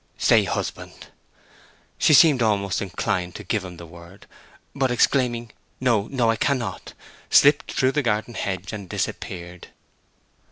[0.17, 1.09] "Say 'husband.'"
[1.99, 4.25] She seemed almost inclined to give him the word;
[4.73, 6.93] but exclaiming, "No, no; I cannot,"
[7.29, 9.67] slipped through the garden hedge and disappeared.